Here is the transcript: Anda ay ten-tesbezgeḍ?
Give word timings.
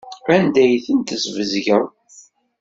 Anda 0.35 0.59
ay 0.63 0.79
ten-tesbezgeḍ? 0.85 1.85